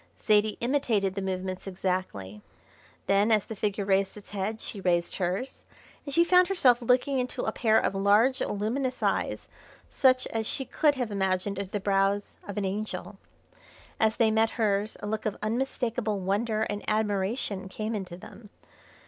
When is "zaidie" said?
0.19-0.57